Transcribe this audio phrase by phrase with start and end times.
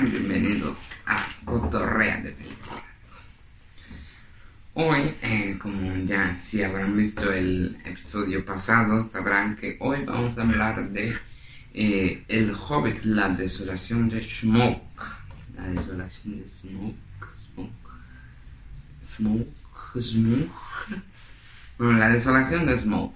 [0.00, 3.28] Bienvenidos a Cotorrea de Películas.
[4.72, 10.42] Hoy, eh, como ya si habrán visto el episodio pasado, sabrán que hoy vamos a
[10.42, 11.14] hablar de
[11.74, 14.82] eh, El Hobbit, la desolación de Smoke.
[15.56, 16.96] La desolación de Smoke,
[17.38, 17.90] Smoke,
[19.04, 21.02] Smoke, Smoke.
[21.76, 23.14] Bueno, la desolación de Smoke.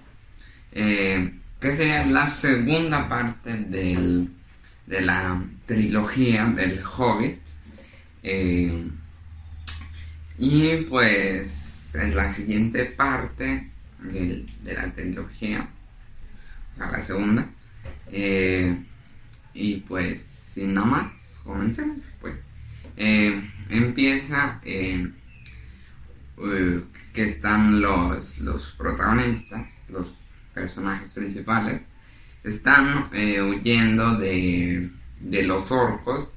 [0.73, 4.29] Eh, que sería la segunda parte del,
[4.85, 7.39] de la trilogía del Hobbit.
[8.23, 8.89] Eh,
[10.39, 15.69] y pues es la siguiente parte de, la trilogía,
[16.79, 17.47] la segunda.
[18.11, 18.75] Eh,
[19.53, 21.97] y pues sin nada más, comencemos.
[22.19, 22.35] Pues.
[22.95, 25.11] Eh, empieza que
[27.15, 30.15] están los, los protagonistas, los
[30.53, 31.81] personajes principales,
[32.43, 34.89] están huyendo de,
[35.21, 36.29] los orcos.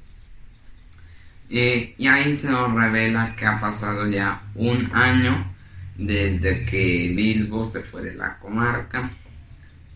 [1.48, 5.50] y ahí se nos revela que ha pasado ya un año
[6.00, 9.10] desde que Bilbo se fue de la comarca.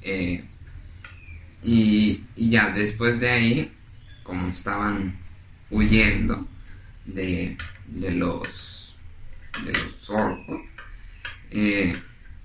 [0.02, 0.44] Eh,
[1.62, 3.72] y, ya después de ahí,
[4.22, 5.16] como estaban
[5.70, 6.46] huyendo
[7.06, 7.56] de,
[7.88, 8.96] los,
[9.64, 10.60] de los orcos,
[11.50, 11.96] eh,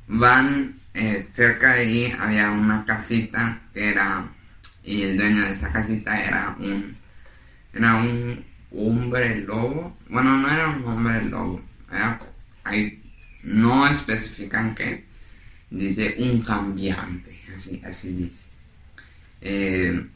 [0.07, 4.29] van eh, cerca de ahí había una casita que era,
[4.89, 6.97] y el dueño de esa casita era un,
[7.71, 11.61] era un hombre lobo, bueno, no era un hombre lobo,
[12.63, 12.99] ahí
[13.43, 15.05] no especifican qué,
[15.69, 18.47] dice un cambiante, así, así dice.
[19.41, 20.07] Eh,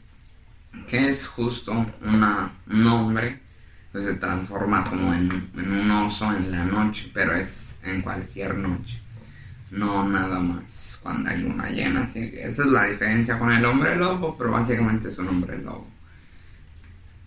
[0.88, 1.72] que es justo
[2.02, 3.38] un hombre
[3.92, 9.03] que se transforma como en un oso en la noche, pero es en cualquier noche
[9.70, 12.02] no nada más cuando hay luna llena.
[12.02, 15.58] Así que esa es la diferencia con el hombre lobo, pero básicamente es un hombre
[15.58, 15.88] lobo.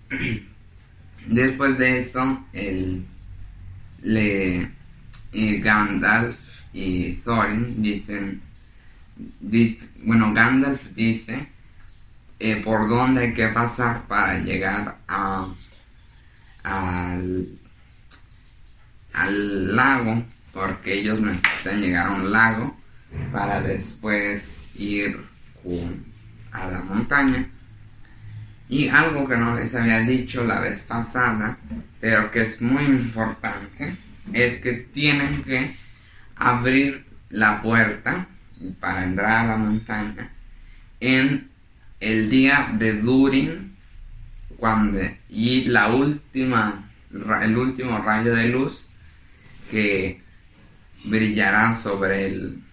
[1.27, 3.05] Después de eso, el,
[4.01, 4.71] le,
[5.33, 6.37] Gandalf
[6.73, 8.41] y Thorin dicen,
[10.03, 11.49] bueno, Gandalf dice
[12.39, 15.47] eh, por dónde hay que pasar para llegar a,
[16.63, 17.59] al,
[19.13, 20.23] al lago
[20.57, 22.75] porque ellos necesitan llegar a un lago
[23.31, 25.23] para después ir
[26.51, 27.47] a la montaña.
[28.67, 31.59] Y algo que no les había dicho la vez pasada,
[32.01, 33.95] pero que es muy importante,
[34.33, 35.75] es que tienen que
[36.35, 38.27] abrir la puerta
[38.79, 40.31] para entrar a la montaña
[40.99, 41.51] en
[41.99, 43.75] el día de Durin
[44.57, 46.83] cuando, y la última,
[47.43, 48.87] el último rayo de luz
[49.69, 50.25] que
[51.03, 52.63] brillará sobre el,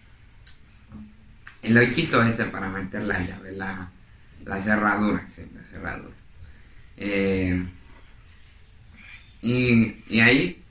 [1.63, 3.91] el ese para meter la llave, la,
[4.45, 6.15] la cerradura, sí, la cerradura.
[6.97, 7.67] Eh,
[9.43, 10.63] y, y, ahí,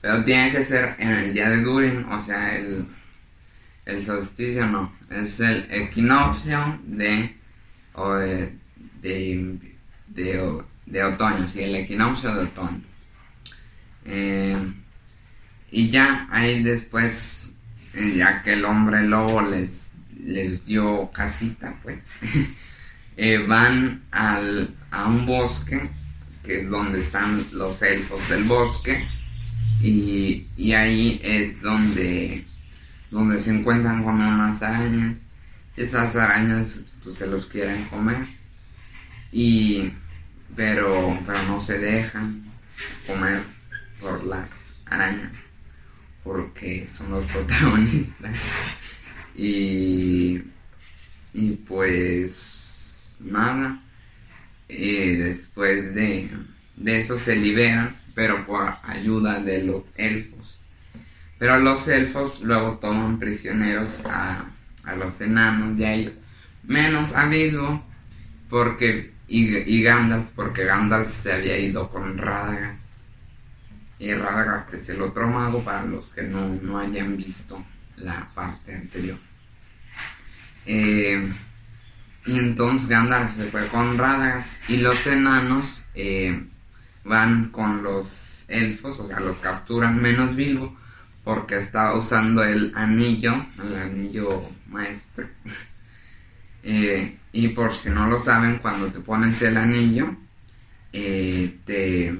[0.00, 2.86] pero tiene que ser en el día de Durin, o sea, el,
[3.86, 7.36] el solsticio no, es el equinoccio de,
[7.94, 8.54] o de,
[9.00, 9.58] de,
[10.86, 12.82] de, otoño, sí, el equinoccio de otoño.
[14.04, 14.72] Eh,
[15.70, 17.56] y ya ahí después,
[17.94, 19.92] eh, ya que el hombre lobo les,
[20.24, 22.04] les dio casita, pues,
[23.16, 25.90] eh, van al, a un bosque,
[26.42, 29.06] que es donde están los elfos del bosque,
[29.80, 32.44] y, y ahí es donde,
[33.10, 35.18] donde se encuentran con unas arañas.
[35.76, 38.26] Esas arañas pues, se los quieren comer,
[39.30, 39.92] y,
[40.56, 42.42] pero, pero no se dejan
[43.06, 43.40] comer
[44.00, 45.49] por las arañas
[46.24, 48.38] porque son los protagonistas.
[49.36, 50.42] Y,
[51.32, 53.80] y pues nada,
[54.68, 56.28] y después de,
[56.76, 60.60] de eso se liberan, pero por ayuda de los elfos.
[61.38, 64.50] Pero los elfos luego toman prisioneros a,
[64.84, 66.16] a los enanos de ellos,
[66.64, 67.82] menos a Bilbo,
[68.50, 72.89] porque, y, y Gandalf, porque Gandalf se había ido con Radagast
[74.00, 77.62] y Radagast es el otro mago para los que no, hayan visto
[77.98, 79.18] la parte anterior.
[80.64, 81.30] Eh,
[82.24, 86.46] y entonces Gandalf se fue con Radagast y los enanos eh,
[87.04, 90.74] van con los elfos, o sea, los capturan menos Bilbo
[91.22, 95.28] porque estaba usando el anillo, el anillo maestro.
[96.62, 100.14] Eh, y por si no lo saben, cuando te pones el anillo,
[100.92, 102.18] te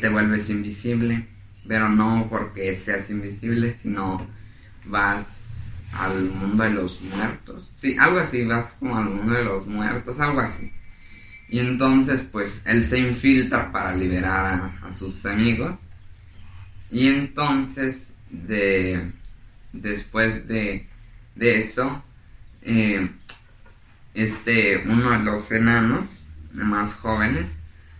[0.00, 1.24] te, vuelves invisible,
[1.68, 4.26] pero no porque seas invisible, sino
[4.84, 7.70] vas al mundo de los muertos.
[7.76, 10.72] Sí, algo así, vas como al mundo de los muertos, algo así.
[11.48, 15.76] Y entonces pues él se infiltra para liberar a, sus amigos.
[16.90, 19.12] Y entonces de,
[19.72, 20.88] después de,
[21.36, 22.02] de eso,
[22.62, 23.08] eh,
[24.14, 26.20] este, uno de los enanos
[26.52, 27.46] más jóvenes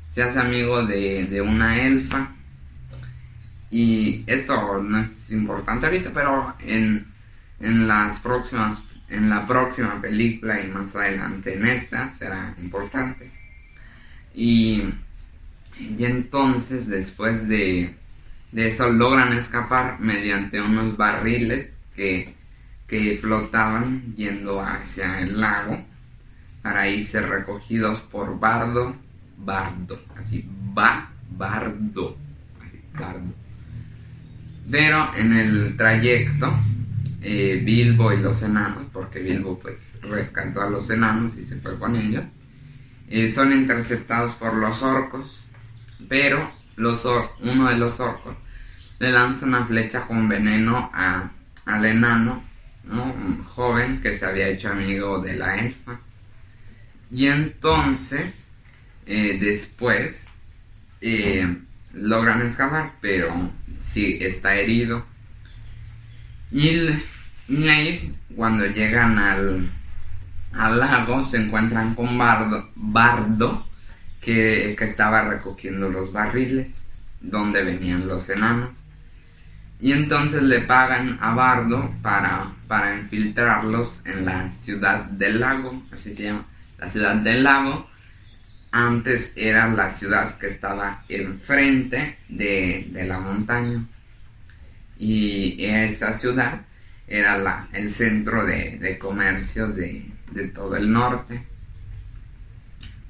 [0.08, 2.32] se hace amigo de, de una elfa.
[3.70, 7.06] Y esto no es importante ahorita, pero en,
[7.60, 13.30] en las próximas en la próxima película y más adelante en esta será importante.
[14.34, 14.82] Y,
[15.78, 17.94] y entonces después de,
[18.52, 22.34] de, eso logran escapar mediante unos barriles que,
[22.86, 25.84] que flotaban yendo hacia el lago
[26.62, 28.94] para irse recogidos por Bardo,
[29.38, 32.16] Bardo, así, va, Bardo,
[32.60, 33.34] así, Bardo.
[34.70, 36.52] Pero en el trayecto
[37.20, 41.78] eh, Bilbo y los enanos, porque Bilbo pues rescató a los enanos y se fue
[41.78, 42.26] con ellos,
[43.08, 45.42] eh, son interceptados por los orcos,
[46.08, 47.04] pero los
[47.40, 48.36] uno de los orcos
[48.98, 51.30] le lanza una flecha con veneno a,
[51.64, 52.44] al enano,
[52.84, 56.00] un joven que se había hecho amigo de la elfa.
[57.10, 58.47] Y entonces,
[59.08, 60.26] eh, después,
[61.92, 65.04] logran escapar, pero sí está herido
[66.50, 66.88] y,
[67.68, 69.70] ahí, cuando llegan al,
[70.52, 73.66] al, lago, se encuentran con Bardo, Bardo
[74.20, 76.82] que, estaba recogiendo los barriles
[77.20, 78.70] donde venían los enanos.
[79.80, 86.14] Y entonces le pagan a Bardo para, para infiltrarlos en la ciudad del lago, así
[86.14, 86.46] se llama,
[86.78, 87.88] la ciudad del lago.
[88.70, 93.86] Antes era la ciudad que estaba enfrente de, de la montaña
[94.98, 96.60] y esa ciudad
[97.06, 100.12] era la, el centro de, comercio de,
[100.54, 101.42] todo el norte.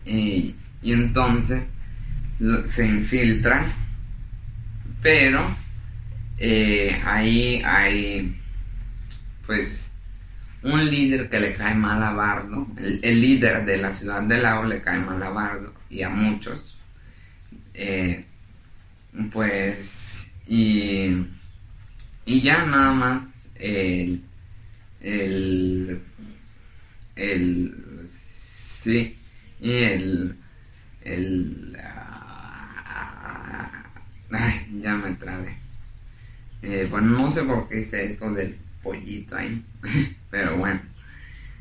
[0.05, 1.63] Y, entonces
[2.65, 3.65] se infiltran,
[5.03, 5.57] pero
[6.39, 8.41] eh, ahí hay
[9.45, 9.93] pues
[10.63, 14.65] un líder que le cae mal a Bardo, el, líder de la ciudad del lago
[14.65, 16.79] le cae mal a Bardo y a muchos.
[17.75, 18.25] Eh,
[19.33, 21.27] pues y
[22.29, 24.23] y ya nada más el,
[25.01, 26.03] el,
[27.17, 29.17] el, sí,
[29.63, 30.37] el,
[31.01, 33.83] el, ah,
[34.31, 35.57] ay, ya me trabé.
[36.61, 39.65] Eh, bueno, no sé por qué hice esto del pollito ahí,
[40.31, 40.81] pero bueno,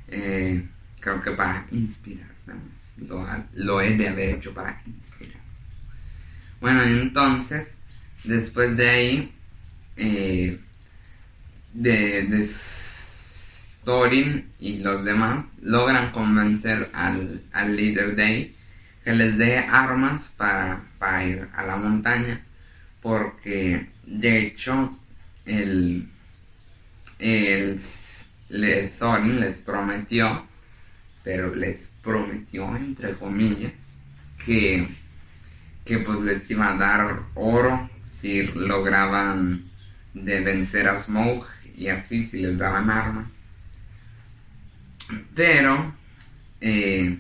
[0.07, 0.67] eh,
[0.99, 2.29] creo que para inspirar,
[2.97, 5.41] lo, lo he de haber hecho para inspirar.
[6.59, 7.77] Bueno, entonces,
[8.23, 9.33] después de ahí,
[9.95, 10.59] eh,
[11.73, 12.47] de, de
[13.87, 17.41] Thorin y los demás logran convencer al,
[17.75, 18.55] líder de ahí
[19.03, 20.83] que les dé armas para,
[21.23, 22.41] ir a la montaña
[23.01, 24.99] porque de hecho
[25.45, 26.09] el,
[27.19, 27.79] el,
[28.49, 30.47] Thorin les prometió
[31.27, 33.73] pero les prometió entre comillas
[34.45, 34.87] que,
[35.83, 39.61] que pues les iba a dar oro si lograban
[40.13, 41.45] de vencer a Smoke
[41.75, 43.29] y así si les daban arma.
[45.35, 45.93] Pero
[46.61, 47.19] eh,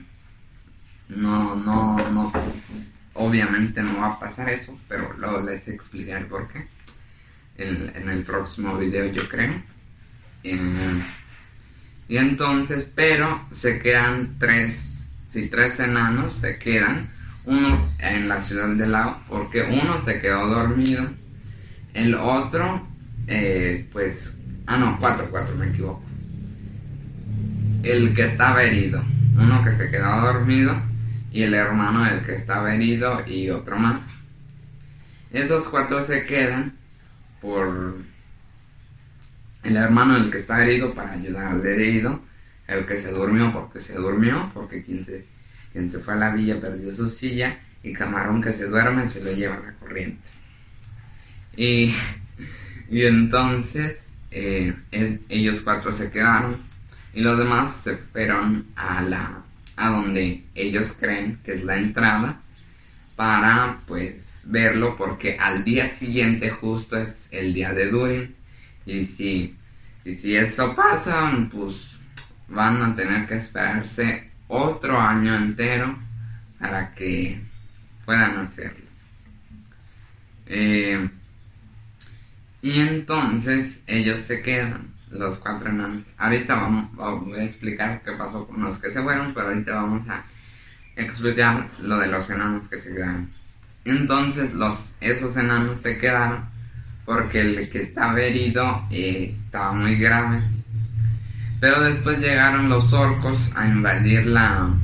[1.09, 2.31] no, no, no,
[3.13, 6.65] obviamente no va a pasar eso, pero luego les explicaré por qué
[7.57, 9.61] en, en el próximo video yo creo.
[10.45, 11.01] Eh,
[12.07, 17.09] y entonces, pero se quedan tres, si tres enanos se quedan,
[17.45, 21.09] uno en la ciudad del lago, porque uno se quedó dormido
[21.93, 22.87] el otro,
[23.27, 26.03] eh, pues, ah, no, cuatro, cuatro, me equivoco.
[27.83, 29.03] El que estaba herido,
[29.35, 30.79] uno que se quedó dormido
[31.31, 34.13] y el hermano del que estaba herido y otro más.
[35.31, 36.77] Esos cuatro se quedan
[37.41, 37.97] por
[39.67, 42.21] el hermano del que está herido para ayudar al herido,
[42.67, 45.25] el que se durmió porque se durmió, porque quien se,
[45.71, 49.23] quien se fue a la villa perdió su silla y camarón que se duerme se
[49.23, 50.29] lo lleva a la corriente.
[51.55, 51.93] Y,
[52.89, 54.73] y entonces eh,
[55.29, 56.57] ellos cuatro se quedaron
[57.13, 59.43] y los demás se fueron a la
[59.75, 62.41] a donde ellos creen que es la entrada
[63.15, 68.35] para pues verlo porque al día siguiente justo es el día de Durin
[68.87, 69.56] y si,
[70.07, 71.99] y si eso pasa pues
[72.47, 75.99] van a tener que esperarse otro año entero
[76.57, 77.41] para que
[78.05, 78.85] puedan hacerlo.
[80.45, 81.09] Eh,
[82.61, 86.07] y entonces ellos se quedan, los cuatro enanos.
[86.17, 90.23] Ahorita vamos, a explicar qué pasó con los que se fueron, pero ahorita vamos a
[90.95, 93.29] explicar lo de los enanos que se quedaron.
[93.83, 96.56] Entonces los, esos enanos se quedaron
[97.07, 100.41] porque el que estaba herido eh, estaba muy grave.
[101.61, 104.75] Pero después llegaron los orcos a invadir la,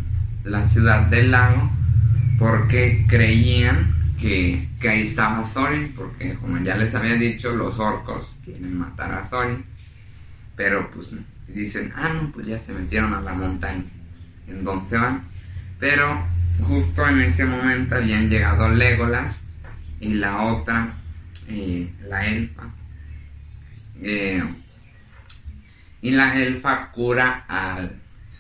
[0.45, 1.69] la ciudad del lago
[2.39, 8.37] porque creían que, que, ahí estaba Thorin, porque como ya les había dicho, los orcos
[8.45, 9.65] quieren matar a Thorin,
[10.55, 11.11] pero pues
[11.49, 13.83] dicen, ah, no, pues ya se metieron a la montaña,
[14.47, 15.25] en donde se van.
[15.77, 16.25] Pero
[16.61, 19.43] justo en ese momento habían llegado Legolas
[19.99, 21.02] y la otra,
[21.47, 22.73] eh, la elfa.
[24.01, 24.43] Eh,
[26.01, 27.99] y la elfa cura al,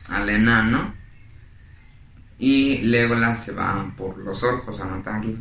[0.09, 0.93] al enano
[2.37, 5.37] y Legolas se va por los orcos a matarlo.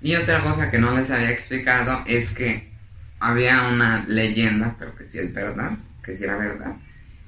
[0.00, 2.72] Y otra cosa que no les había explicado es que
[3.20, 5.72] había una leyenda, pero que sí es verdad,
[6.02, 6.76] que sí era verdad,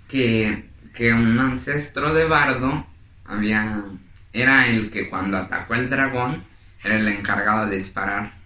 [0.09, 2.87] que, que un ancestro de Bardo
[3.25, 3.85] había
[4.33, 6.45] era el que cuando atacó el dragón
[6.85, 8.38] era el encargado de disparar.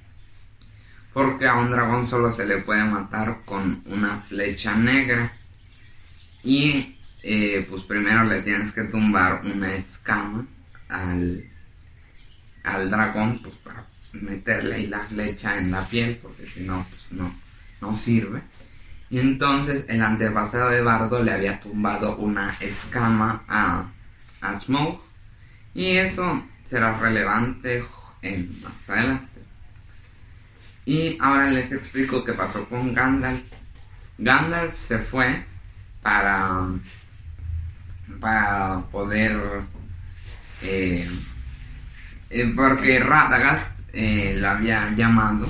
[1.13, 5.33] Porque a un dragón solo se le puede matar con una flecha negra.
[6.43, 10.47] Y eh, pues primero le tienes que tumbar una escama
[10.89, 11.45] al,
[12.65, 17.13] al dragón pues para meterle ahí la flecha en la piel porque si no pues
[17.13, 17.35] no,
[17.81, 18.43] no sirve.
[19.13, 23.91] Y entonces el antepasado de Bardo le había tumbado una escama a,
[24.41, 25.03] a Smoke.
[25.75, 27.85] Y eso será relevante
[28.23, 29.32] en más adelante.
[30.85, 33.43] Y ahora les explico qué pasó con Gandalf.
[34.19, 35.45] Gandalf se fue
[36.03, 36.69] para,
[38.21, 39.63] para poder...
[40.63, 41.09] Eh,
[42.31, 45.49] eh, porque Radagast eh, la había llamado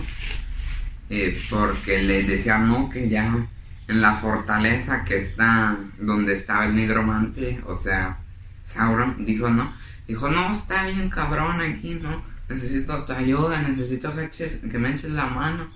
[1.51, 3.47] porque le decía no que ya
[3.89, 8.19] en la fortaleza que está donde estaba el negromante, o sea,
[8.65, 9.73] Sauron, dijo no,
[10.07, 12.23] dijo no, está bien cabrón aquí, no,
[12.53, 15.71] necesito tu ayuda, necesito que, me eches la mano,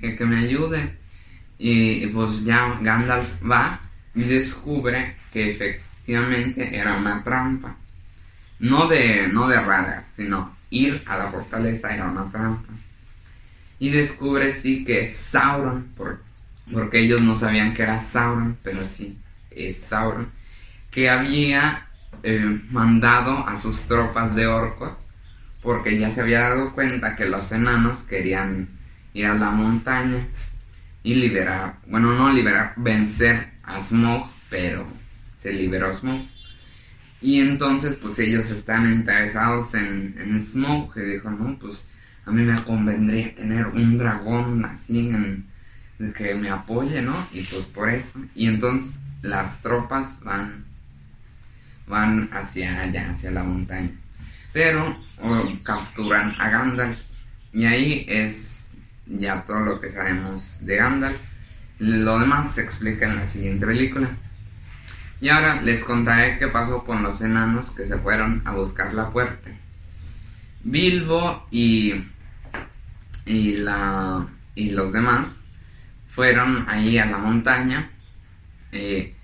[0.00, 0.96] que, me ayudes.
[1.58, 3.80] Y, pues ya Gandalf va
[4.14, 7.76] y descubre que efectivamente era una trampa.
[8.58, 9.58] No de, no de
[10.14, 12.72] sino ir a la fortaleza era una trampa.
[13.78, 15.92] Y descubre sí que es Sauron,
[16.72, 19.18] porque ellos no sabían que era Sauron, pero sí,
[19.50, 20.30] es Sauron,
[20.90, 21.88] que había
[22.22, 25.03] eh, mandado a sus tropas de orcos
[25.64, 28.68] porque ya se había dado cuenta que los enanos querían
[29.14, 30.28] ir a la montaña
[31.02, 34.86] y liberar, bueno, no liberar, vencer a Smog, pero
[35.34, 36.26] se liberó Smog.
[37.20, 41.84] Y entonces, pues ellos están interesados en, en Smog, que dijo, no, pues
[42.26, 45.46] a mí me convendría tener un dragón así en,
[46.14, 47.26] que me apoye, ¿no?
[47.32, 48.20] Y pues por eso.
[48.34, 50.66] Y entonces las tropas van,
[51.86, 53.92] van hacia allá, hacia la montaña.
[54.52, 54.96] Pero
[55.62, 56.98] capturan a Gandalf.
[57.52, 61.18] Y ahí es ya todo lo que sabemos de Gandalf.
[61.78, 64.16] Lo demás se explica en la siguiente película.
[65.20, 69.10] Y ahora les contaré qué pasó con los enanos que se fueron a buscar la
[69.10, 69.50] puerta.
[70.62, 71.94] Bilbo y,
[73.26, 75.28] y, la, y los demás
[76.06, 77.90] fueron ahí a la montaña,
[78.72, 79.14] eh,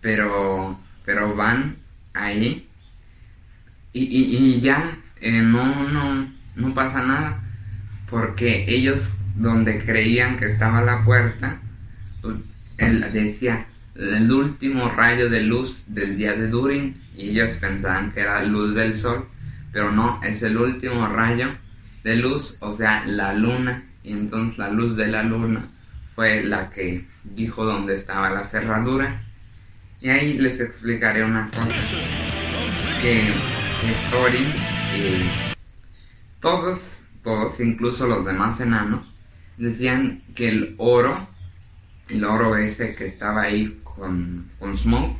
[0.00, 1.76] pero, pero van
[2.14, 2.68] ahí
[3.92, 7.42] y, y ya eh, no, no, no pasa nada,
[8.08, 11.60] porque ellos donde creían que estaba la puerta,
[12.22, 12.36] pues,
[12.78, 18.20] él decía el último rayo de luz del día de Durin y ellos pensaban que
[18.20, 19.28] era luz del sol,
[19.72, 21.48] pero no, es el último rayo
[22.02, 25.68] de luz, o sea, la luna, y entonces la luz de la luna
[26.14, 29.22] fue la que dijo dónde estaba la cerradura.
[30.00, 31.66] Y ahí les explicaré una cosa,
[33.02, 34.69] que, que Thorin
[36.40, 39.14] todos, todos, incluso los demás enanos,
[39.56, 41.28] decían que el oro,
[42.08, 45.16] el oro ese que estaba ahí con, con Smoke,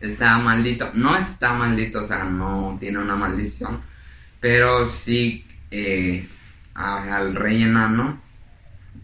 [0.00, 0.90] estaba maldito.
[0.94, 3.80] No está maldito, o sea, no tiene una maldición,
[4.40, 6.26] pero sí eh,
[6.74, 8.20] al rey enano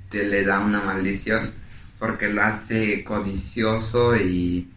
[0.08, 1.52] te le da una maldición
[1.99, 4.70] porque lo hace codicioso y,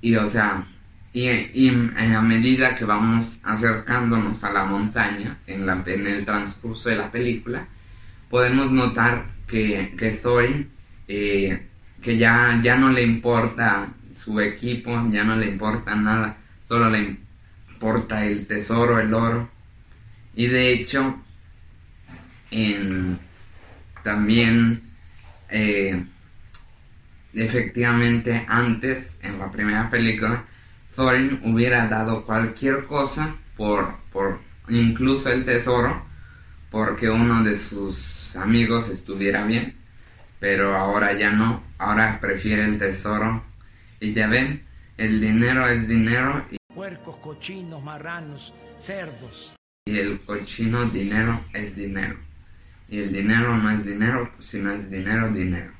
[0.00, 0.66] y o sea,
[1.12, 7.66] y, a medida que vamos acercándonos a la montaña en, el transcurso de la película,
[8.30, 10.70] podemos notar que, que Thorin,
[11.08, 11.68] eh,
[12.00, 17.18] que ya, ya no le importa su equipo, ya no le importa nada, solo le
[17.70, 19.50] importa el tesoro, el oro.
[20.34, 21.22] Y de hecho,
[24.02, 24.82] también,
[25.50, 26.04] eh,
[27.34, 30.44] efectivamente, antes, en la primera película,
[30.94, 36.04] Thorin hubiera dado cualquier cosa por, por incluso el tesoro,
[36.70, 39.76] porque uno de sus amigos estuviera bien,
[40.38, 43.42] pero ahora ya no, ahora prefiere el tesoro.
[44.00, 44.64] Y ya ven,
[44.96, 46.44] el dinero es dinero.
[46.50, 49.54] Y Puercos, cochinos, marranos, cerdos.
[49.86, 52.18] Y el cochino dinero es dinero.
[52.88, 55.72] Y el dinero no es dinero, si no es dinero, dinero.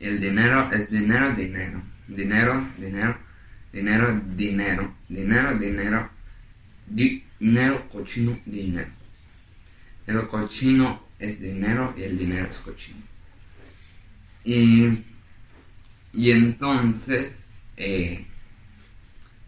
[0.00, 1.82] Y el dinero es dinero, dinero.
[2.06, 3.18] Dinero, dinero,
[3.72, 4.94] dinero, dinero.
[5.08, 6.10] Dinero, dinero.
[6.86, 8.90] Dinero, cochino, dinero.
[10.06, 13.02] El cochino es dinero y el dinero es cochino.
[14.44, 14.88] Y,
[16.12, 18.26] y entonces, eh,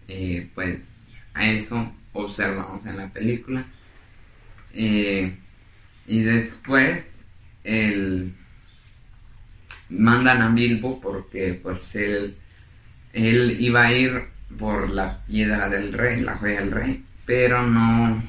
[0.08, 3.64] eh, pues a eso observamos en la película.
[4.74, 5.36] Eh,
[6.06, 7.26] y después
[7.64, 8.34] el,
[9.88, 12.36] mandan a Bilbo porque pues él,
[13.12, 14.24] él iba a ir
[14.58, 18.22] por la piedra del rey, la joya del rey, pero no,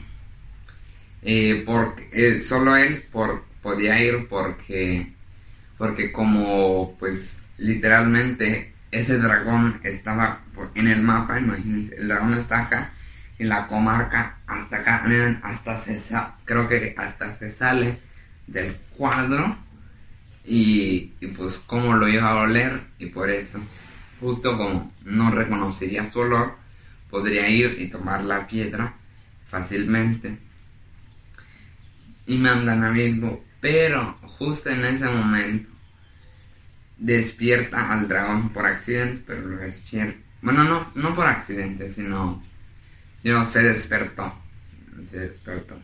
[1.24, 3.06] eh, porque, eh, solo él
[3.62, 5.14] podía ir porque,
[5.78, 10.42] porque como pues literalmente ese dragón estaba
[10.76, 12.94] en el mapa, imagínense, el dragón está acá
[13.40, 16.00] en la comarca hasta acá, miren, hasta se
[16.46, 18.00] creo que hasta se sale
[18.48, 19.58] del cuadro
[20.44, 23.60] y, y, pues como lo iba a oler y por eso,
[24.22, 26.56] justo como no reconocería su olor,
[27.10, 28.94] podría ir y tomar la piedra
[29.46, 30.38] fácilmente.
[32.28, 35.70] Y mandan a Bilbo, pero justo en ese momento
[36.98, 40.20] despierta al dragón por accidente, pero lo despierta.
[40.42, 42.42] Bueno, no, no por accidente, sino
[43.24, 44.34] yo se despertó.
[45.04, 45.80] Se despertó.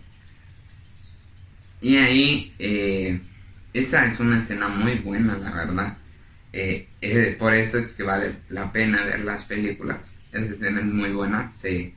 [1.82, 3.20] Y ahí, eh,
[3.74, 5.98] esa es una escena muy buena, la verdad.
[6.54, 10.16] Eh, eh, por eso es que vale la pena ver las películas.
[10.32, 11.94] Esa escena es muy buena, sí,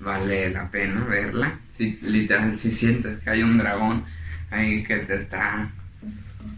[0.00, 1.60] vale la pena verla.
[1.70, 4.04] Si, literal, si sientes que hay un dragón
[4.50, 5.70] ahí que te está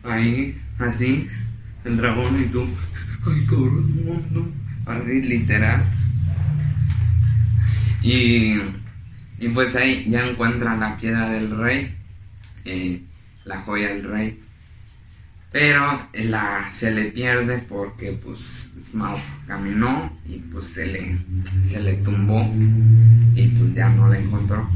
[0.03, 1.29] ahí, así,
[1.85, 2.69] el dragón y tú,
[3.27, 4.49] ay cabrón, no,
[4.87, 5.85] así literal
[8.03, 8.55] y,
[9.39, 11.95] y pues ahí ya encuentra la piedra del rey,
[12.65, 13.03] eh,
[13.45, 14.41] la joya del rey.
[15.53, 21.19] Pero la, se le pierde porque pues Smaug caminó y pues se le,
[21.67, 22.49] se le tumbó
[23.35, 24.71] y pues ya no la encontró.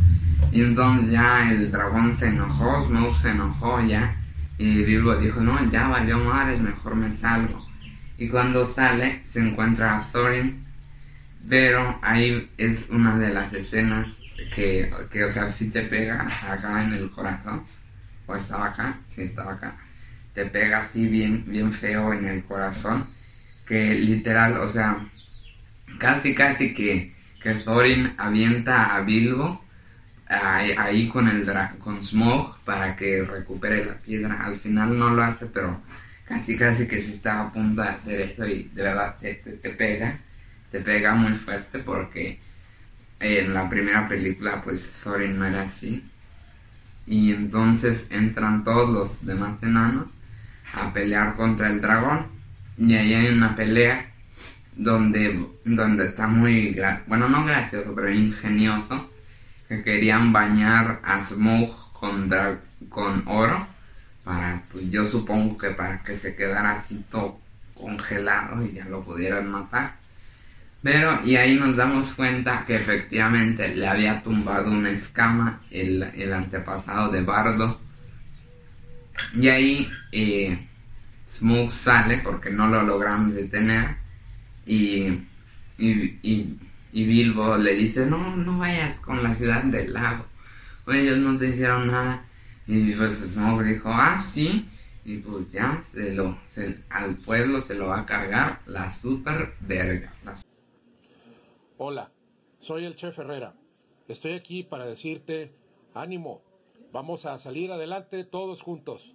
[0.51, 4.17] Y entonces ya el dragón se enojó, Smaug se enojó ya.
[4.59, 7.65] Y Bilbo dijo, no, ya valió madres, mejor me salgo.
[8.19, 10.65] Y cuando sale se encuentra a Thorin
[11.49, 14.09] pero ahí es una de las escenas
[14.55, 17.65] que, que, o sea, si te pega acá en el corazón.
[18.27, 19.77] O estaba acá, sí estaba acá.
[20.35, 23.09] Te pega así bien, bien feo en el corazón.
[23.67, 25.09] Que literal, o sea,
[25.99, 29.65] casi, casi que, que Thorin avienta a Bilbo
[30.29, 31.47] ahí, ahí con el
[31.79, 34.45] con Smoke para que recupere la piedra.
[34.45, 35.83] Al final no lo hace, pero
[36.27, 39.53] casi, casi que sí estaba a punto de hacer eso y de verdad te, te,
[39.55, 40.21] te pega
[40.71, 42.41] te pega muy fuerte porque
[43.21, 46.05] en la primera película pues Thorin no era así.
[47.07, 50.07] Y entonces entran todos los demás enanos
[50.75, 52.27] a pelear contra el dragón.
[52.77, 54.11] Y ahí hay una pelea
[54.77, 59.11] donde, donde está muy, bueno, no gracioso, pero ingenioso.
[59.69, 62.31] Que querían bañar a Smoke con,
[62.89, 63.67] con oro.
[64.25, 67.39] Para, pues yo supongo que para que se quedara así todo
[67.75, 69.97] congelado y ya lo pudieran matar.
[70.83, 76.33] Pero, y ahí nos damos cuenta que efectivamente le había tumbado una escama el, el
[76.33, 77.81] antepasado de Bardo.
[79.35, 80.59] Y ahí eh,
[81.27, 83.97] Smoke sale porque no lo logramos detener.
[84.67, 85.07] Y,
[85.79, 86.59] y, y,
[86.93, 90.25] y, Bilbo le dice, no, no vayas con la ciudad del lago.
[90.87, 92.25] ellos no te hicieron nada.
[92.67, 94.69] Y pues Smoke dijo, ah, sí.
[95.05, 99.55] Y pues ya, se lo, se, al pueblo se lo va a cargar la super
[99.61, 100.15] verga.
[100.25, 100.35] La
[101.77, 102.11] Hola,
[102.61, 103.55] soy el chef Herrera.
[104.09, 105.53] Estoy aquí para decirte,
[105.93, 106.43] ánimo,
[106.93, 109.15] vamos a salir adelante todos juntos.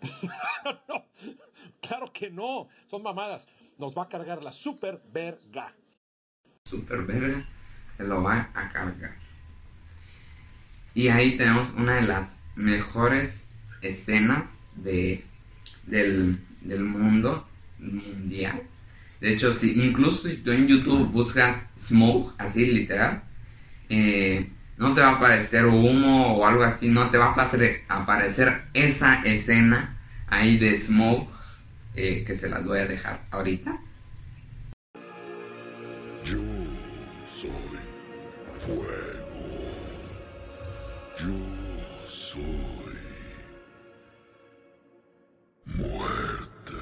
[1.80, 3.46] claro que no, son mamadas.
[3.78, 5.74] Nos va a cargar la super verga.
[6.64, 7.46] Super verga,
[7.96, 9.16] se lo va a cargar.
[10.94, 13.48] Y ahí tenemos una de las mejores
[13.82, 15.24] escenas de,
[15.86, 17.46] del, del mundo
[17.78, 18.62] mundial
[19.20, 23.24] de hecho, si, incluso si tú en YouTube buscas smoke, así literal,
[23.88, 27.84] eh, no te va a aparecer humo o algo así, no te va a aparecer,
[27.88, 31.28] aparecer esa escena ahí de smoke
[31.94, 33.78] eh, que se las voy a dejar ahorita.
[36.24, 36.38] Yo
[38.58, 38.88] Fuego.
[41.16, 42.42] Yo soy
[45.64, 46.74] muerte.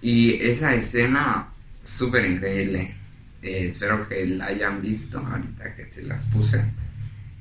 [0.00, 1.48] Y esa escena
[1.82, 2.94] súper increíble.
[3.42, 6.64] Eh, espero que la hayan visto ahorita que se las puse.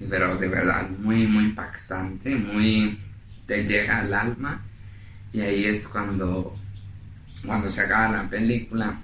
[0.10, 3.00] Pero de verdad, muy, muy impactante, muy
[3.46, 4.62] te llega al alma.
[5.34, 6.56] Y ahí es cuando,
[7.46, 9.00] cuando se acaba la película.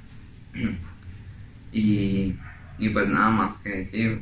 [1.71, 2.35] y,
[2.77, 4.21] y pues nada más que decir,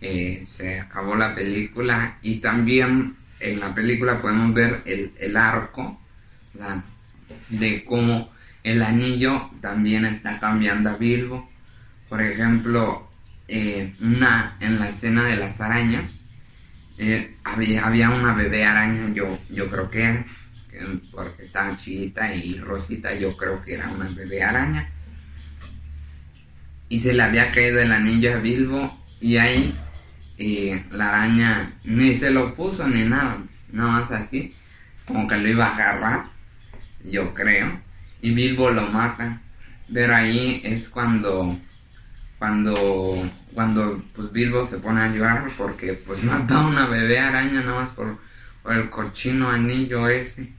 [0.00, 2.18] eh, se acabó la película.
[2.22, 6.00] Y también en la película podemos ver el, el arco
[7.48, 8.30] de cómo
[8.62, 11.48] el anillo también está cambiando a Bilbo.
[12.16, 13.10] Por ejemplo,
[13.46, 16.04] eh, una, en la escena de las arañas,
[16.96, 20.24] eh, había, había una bebé araña, yo, yo creo que era,
[20.70, 24.88] que- porque estaba chiquita y rosita, yo creo que era una bebé araña.
[26.88, 29.76] Y se le había caído el anillo a Bilbo y ahí
[30.38, 34.54] eh, la araña ni se lo puso ni nada, nada más así,
[35.06, 36.30] como que lo iba a agarrar,
[37.04, 37.80] yo creo,
[38.22, 39.42] y Bilbo lo mata.
[39.92, 41.58] Pero ahí es cuando
[42.38, 43.14] cuando
[43.54, 47.80] cuando pues Bilbo se pone a llorar porque pues mató a una bebé araña nada
[47.80, 48.18] más por,
[48.62, 50.52] por el cochino anillo ese.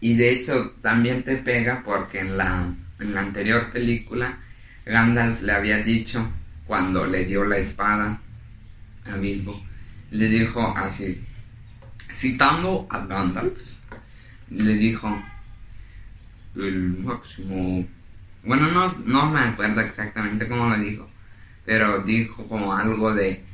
[0.00, 4.38] Y de hecho también te pega porque en la en la anterior película
[4.86, 6.26] Gandalf le había dicho
[6.66, 8.20] cuando le dio la espada
[9.04, 9.62] a Bilbo
[10.10, 11.22] le dijo así
[11.98, 13.60] citando a Gandalf
[14.50, 15.22] le dijo
[16.56, 17.86] el máximo
[18.44, 21.08] bueno, no, no me acuerdo exactamente cómo lo dijo,
[21.64, 23.44] pero dijo como algo de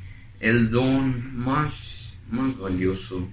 [0.41, 2.17] el don más,
[2.59, 3.29] valioso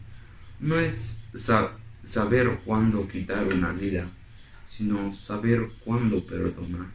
[0.60, 1.72] no es sa-
[2.04, 4.08] saber cuándo quitar una vida,
[4.70, 6.88] sino saber cuándo perdonar.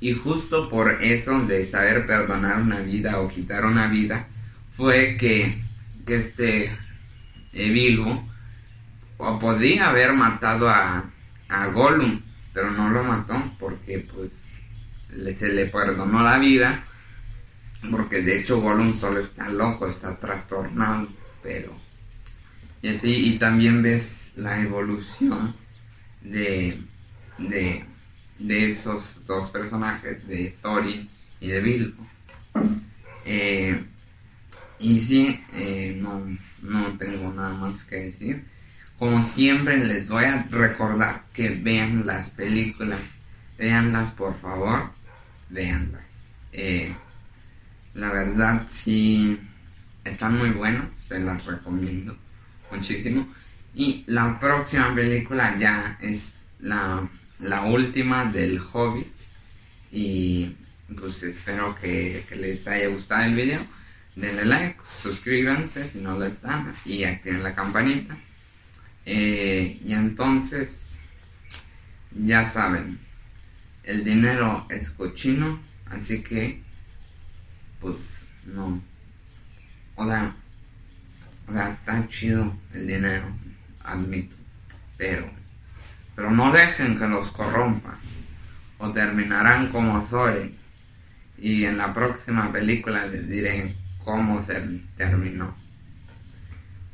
[0.00, 4.28] Y justo por eso de saber perdonar una vida o quitar una vida,
[4.76, 5.62] fue que,
[6.06, 6.70] este
[7.52, 8.28] eh, Bilbo
[9.40, 11.10] podía haber matado a,
[11.48, 12.20] a Gollum,
[12.54, 14.64] pero no lo mató porque pues
[15.34, 16.86] se le perdonó la vida,
[17.90, 21.08] porque de hecho Gollum solo está loco, está trastornado,
[21.42, 21.76] pero
[22.80, 25.54] y así y también ves la evolución
[26.22, 26.78] de
[27.38, 27.84] de,
[28.38, 31.08] de esos dos personajes, de Thorin
[31.40, 32.06] y de Bilbo.
[33.24, 33.84] Eh,
[34.78, 36.24] y sí, eh, no,
[36.62, 38.44] no tengo nada más que decir.
[38.98, 43.00] Como siempre les voy a recordar que vean las películas.
[43.58, 44.90] Veanlas por favor.
[45.50, 46.34] Veanlas.
[46.52, 46.94] Eh,
[47.94, 49.38] la verdad sí
[50.04, 50.98] están muy buenas.
[50.98, 52.16] Se las recomiendo
[52.70, 53.28] muchísimo.
[53.74, 57.08] Y la próxima película ya es la,
[57.40, 59.12] la última del Hobbit.
[59.90, 60.56] Y
[60.96, 63.66] pues espero que, que les haya gustado el video.
[64.14, 68.16] Denle like, suscríbanse si no lo están y activen la campanita.
[69.06, 70.98] Eh, y entonces,
[72.12, 72.98] ya saben,
[73.82, 76.62] el dinero es cochino, así que,
[77.80, 78.82] pues, no.
[79.96, 80.34] O sea,
[81.48, 83.26] o sea, está chido el dinero,
[83.84, 84.34] admito,
[84.96, 85.30] pero,
[86.16, 87.98] pero no dejen que los corrompan,
[88.78, 90.56] o terminarán como Thorin.
[91.36, 95.54] Y en la próxima película les diré cómo ter- terminó.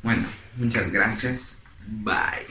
[0.02, 1.56] Bueno, muchas gracias.
[1.88, 2.46] Bye.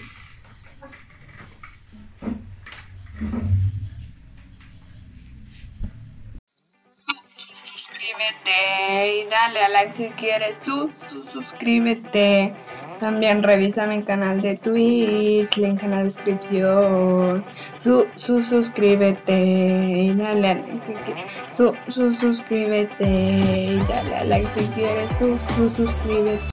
[7.64, 10.60] suscríbete y dale a like si quieres.
[10.62, 12.54] Su, su- suscríbete.
[13.00, 17.46] También revisa mi canal de Twitch link en la descripción.
[17.78, 24.24] Su, su suscríbete y dale a like si quieres su, su suscríbete y dale a
[24.26, 25.18] like si quieres.
[25.18, 26.44] Su, su suscríbete